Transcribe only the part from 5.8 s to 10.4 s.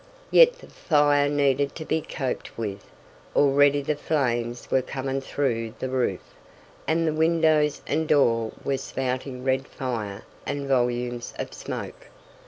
roof, and the windows and door were spouting red fire